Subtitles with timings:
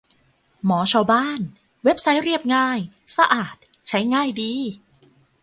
[0.65, 1.39] หมอชาวบ้าน
[1.83, 2.79] เว็บไซต์เรียบง่าย
[3.17, 3.55] สะอาด
[3.87, 4.53] ใช้ง่ายดี